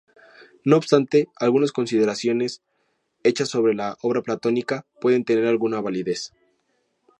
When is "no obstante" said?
0.63-1.27